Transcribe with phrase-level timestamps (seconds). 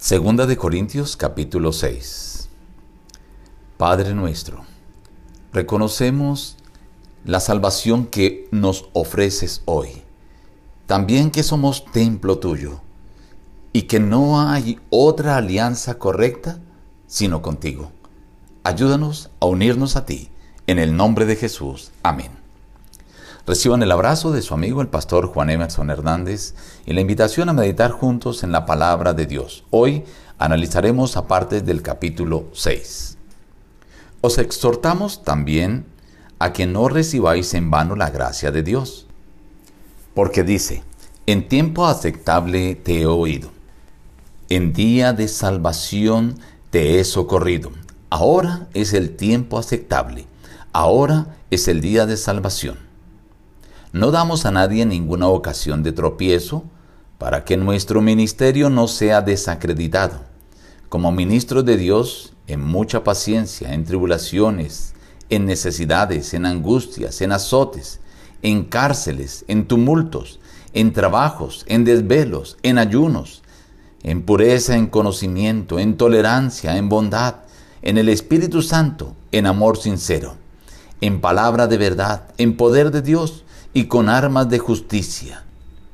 [0.00, 2.48] Segunda de Corintios capítulo 6.
[3.76, 4.62] Padre nuestro,
[5.52, 6.56] reconocemos
[7.24, 10.04] la salvación que nos ofreces hoy.
[10.86, 12.80] También que somos templo tuyo
[13.72, 16.60] y que no hay otra alianza correcta
[17.08, 17.90] sino contigo.
[18.62, 20.30] Ayúdanos a unirnos a ti.
[20.68, 21.90] En el nombre de Jesús.
[22.04, 22.37] Amén.
[23.48, 26.54] Reciban el abrazo de su amigo el pastor Juan Emerson Hernández
[26.84, 29.64] y la invitación a meditar juntos en la palabra de Dios.
[29.70, 30.04] Hoy
[30.36, 33.16] analizaremos aparte del capítulo 6.
[34.20, 35.86] Os exhortamos también
[36.38, 39.06] a que no recibáis en vano la gracia de Dios.
[40.12, 40.82] Porque dice,
[41.24, 43.50] en tiempo aceptable te he oído,
[44.50, 46.38] en día de salvación
[46.68, 47.70] te he socorrido.
[48.10, 50.26] Ahora es el tiempo aceptable,
[50.74, 52.87] ahora es el día de salvación.
[53.92, 56.64] No damos a nadie ninguna ocasión de tropiezo
[57.16, 60.20] para que nuestro ministerio no sea desacreditado.
[60.90, 64.92] Como ministros de Dios, en mucha paciencia, en tribulaciones,
[65.30, 68.00] en necesidades, en angustias, en azotes,
[68.42, 70.38] en cárceles, en tumultos,
[70.74, 73.42] en trabajos, en desvelos, en ayunos,
[74.02, 77.36] en pureza, en conocimiento, en tolerancia, en bondad,
[77.80, 80.36] en el Espíritu Santo, en amor sincero,
[81.00, 85.44] en palabra de verdad, en poder de Dios, y con armas de justicia,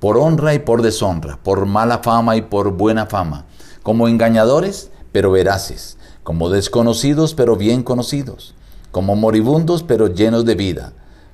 [0.00, 3.46] por honra y por deshonra, por mala fama y por buena fama,
[3.82, 8.54] como engañadores, pero veraces, como desconocidos, pero bien conocidos,
[8.90, 10.92] como moribundos, pero llenos de vida,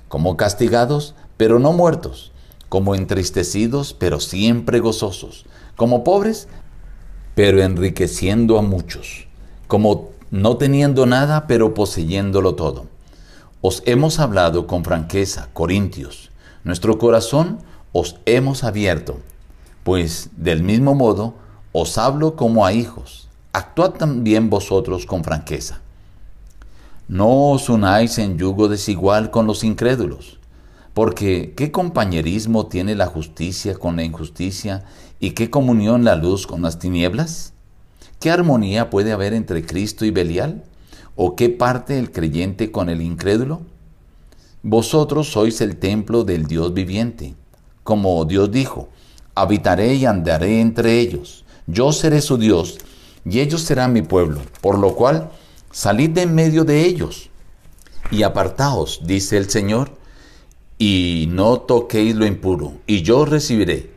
[0.09, 2.33] como castigados, pero no muertos,
[2.69, 6.49] como entristecidos, pero siempre gozosos, como pobres,
[7.35, 9.29] pero enriqueciendo a muchos,
[9.69, 12.94] como no teniendo nada, pero poseyéndolo todo
[13.67, 16.31] os hemos hablado con franqueza, Corintios.
[16.65, 17.61] Nuestro corazón
[17.93, 19.21] os hemos abierto,
[19.85, 21.33] pues del mismo modo
[21.73, 23.31] os hablo como a hijos.
[23.55, 25.81] Actuad también vosotros con franqueza.
[27.09, 30.39] No os unáis en yugo desigual con los incrédulos,
[30.93, 34.85] porque ¿qué compañerismo tiene la justicia con la injusticia
[35.21, 37.55] y qué comunión la luz con las tinieblas?
[38.21, 40.65] ¿Qué armonía puede haber entre Cristo y Belial?
[41.17, 43.63] ¿O qué parte el creyente con el incrédulo?
[44.63, 47.35] Vosotros sois el templo del Dios viviente.
[47.85, 48.89] Como Dios dijo,
[49.35, 51.45] habitaré y andaré entre ellos.
[51.67, 52.79] Yo seré su Dios
[53.25, 54.41] y ellos serán mi pueblo.
[54.61, 55.31] Por lo cual,
[55.71, 57.31] salid de en medio de ellos
[58.11, 59.91] y apartaos, dice el Señor,
[60.79, 63.91] y no toquéis lo impuro, y yo recibiré.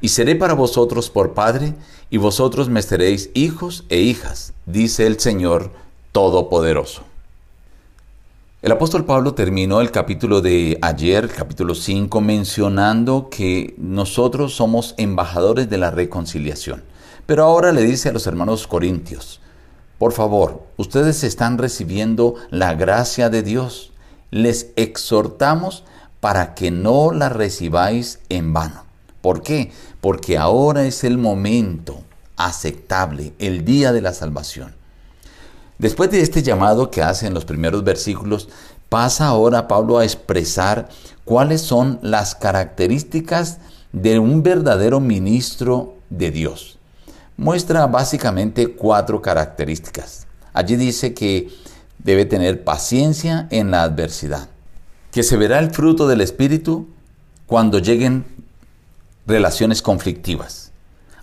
[0.00, 1.74] Y seré para vosotros por Padre,
[2.10, 5.81] y vosotros me seréis hijos e hijas, dice el Señor
[6.12, 7.04] Todopoderoso.
[8.60, 15.70] El apóstol Pablo terminó el capítulo de ayer, capítulo 5, mencionando que nosotros somos embajadores
[15.70, 16.84] de la reconciliación.
[17.24, 19.40] Pero ahora le dice a los hermanos corintios,
[19.98, 23.92] por favor, ustedes están recibiendo la gracia de Dios.
[24.30, 25.82] Les exhortamos
[26.20, 28.84] para que no la recibáis en vano.
[29.22, 29.72] ¿Por qué?
[30.02, 32.02] Porque ahora es el momento
[32.36, 34.81] aceptable, el día de la salvación.
[35.82, 38.48] Después de este llamado que hace en los primeros versículos,
[38.88, 40.88] pasa ahora Pablo a expresar
[41.24, 43.58] cuáles son las características
[43.90, 46.78] de un verdadero ministro de Dios.
[47.36, 50.28] Muestra básicamente cuatro características.
[50.52, 51.48] Allí dice que
[51.98, 54.50] debe tener paciencia en la adversidad,
[55.10, 56.86] que se verá el fruto del Espíritu
[57.48, 58.24] cuando lleguen
[59.26, 60.70] relaciones conflictivas.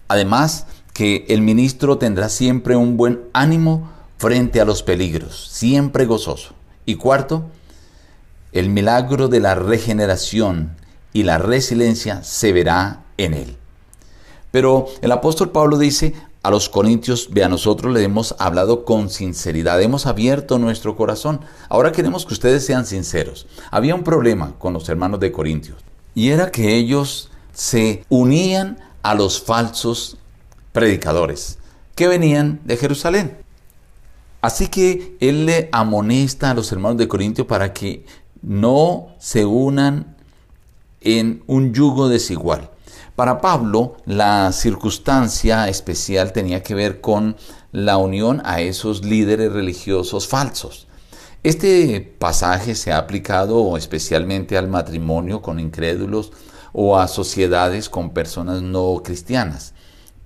[0.10, 6.54] Además, que el ministro tendrá siempre un buen ánimo frente a los peligros, siempre gozoso.
[6.86, 7.46] Y cuarto,
[8.52, 10.76] el milagro de la regeneración
[11.14, 13.58] y la resiliencia se verá en él.
[14.52, 16.14] Pero el apóstol Pablo dice
[16.44, 21.40] a los corintios, ve a nosotros le hemos hablado con sinceridad, hemos abierto nuestro corazón.
[21.70, 23.48] Ahora queremos que ustedes sean sinceros.
[23.72, 25.78] Había un problema con los hermanos de Corintios
[26.14, 30.18] y era que ellos se unían a los falsos
[30.74, 31.58] predicadores
[31.96, 33.49] que venían de Jerusalén.
[34.42, 38.06] Así que él le amonesta a los hermanos de Corintio para que
[38.42, 40.16] no se unan
[41.02, 42.70] en un yugo desigual.
[43.16, 47.36] Para Pablo, la circunstancia especial tenía que ver con
[47.74, 50.88] la unión a esos líderes religiosos falsos.
[51.44, 56.32] Este pasaje se ha aplicado especialmente al matrimonio con incrédulos
[56.72, 59.74] o a sociedades con personas no cristianas.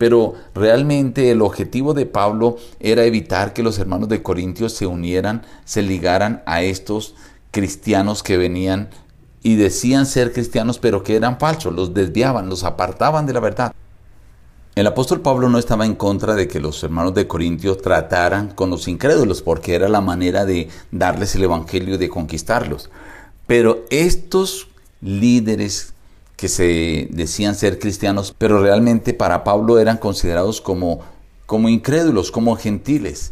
[0.03, 5.43] Pero realmente el objetivo de Pablo era evitar que los hermanos de Corintios se unieran,
[5.63, 7.15] se ligaran a estos
[7.51, 8.89] cristianos que venían
[9.43, 13.73] y decían ser cristianos pero que eran falsos, los desviaban, los apartaban de la verdad.
[14.75, 18.69] El apóstol Pablo no estaba en contra de que los hermanos de Corintios trataran con
[18.69, 22.89] los incrédulos, porque era la manera de darles el evangelio y de conquistarlos.
[23.47, 24.67] Pero estos
[24.99, 25.92] líderes
[26.43, 30.99] que se decían ser cristianos, pero realmente para Pablo eran considerados como,
[31.45, 33.31] como incrédulos, como gentiles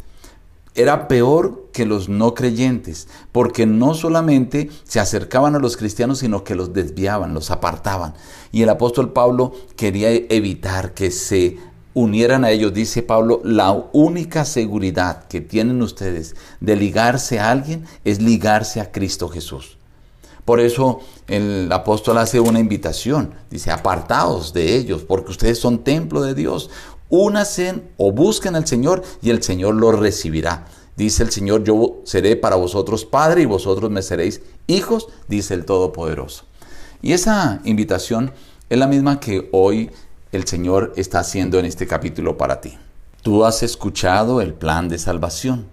[0.75, 6.45] era peor que los no creyentes, porque no solamente se acercaban a los cristianos, sino
[6.45, 8.13] que los desviaban, los apartaban.
[8.53, 11.57] Y el apóstol Pablo quería evitar que se
[11.93, 12.73] unieran a ellos.
[12.73, 18.93] Dice Pablo, la única seguridad que tienen ustedes de ligarse a alguien es ligarse a
[18.93, 19.80] Cristo Jesús.
[20.51, 20.99] Por eso
[21.29, 26.69] el apóstol hace una invitación, dice, apartaos de ellos, porque ustedes son templo de Dios
[27.07, 30.65] únanse o busquen al Señor y el Señor los recibirá.
[30.97, 35.63] Dice el Señor, yo seré para vosotros padre y vosotros me seréis hijos, dice el
[35.63, 36.43] Todopoderoso.
[37.01, 38.33] Y esa invitación
[38.69, 39.89] es la misma que hoy
[40.33, 42.77] el Señor está haciendo en este capítulo para ti.
[43.21, 45.67] Tú has escuchado el plan de salvación.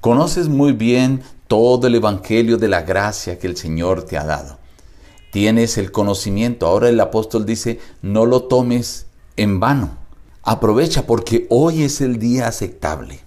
[0.00, 4.58] Conoces muy bien todo el Evangelio de la gracia que el Señor te ha dado.
[5.30, 6.66] Tienes el conocimiento.
[6.66, 9.06] Ahora el apóstol dice, no lo tomes
[9.36, 9.98] en vano.
[10.42, 13.20] Aprovecha porque hoy es el día aceptable.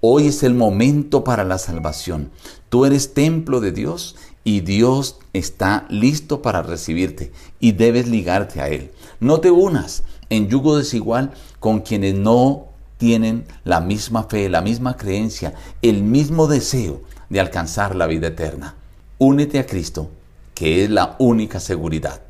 [0.00, 2.30] Hoy es el momento para la salvación.
[2.68, 4.14] Tú eres templo de Dios
[4.44, 8.92] y Dios está listo para recibirte y debes ligarte a Él.
[9.18, 12.71] No te unas en yugo desigual con quienes no
[13.02, 17.00] tienen la misma fe, la misma creencia, el mismo deseo
[17.30, 18.76] de alcanzar la vida eterna.
[19.18, 20.08] Únete a Cristo,
[20.54, 22.22] que es la única seguridad.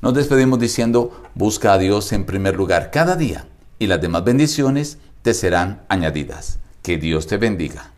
[0.00, 4.96] Nos despedimos diciendo, busca a Dios en primer lugar cada día y las demás bendiciones
[5.20, 6.58] te serán añadidas.
[6.82, 7.90] Que Dios te bendiga.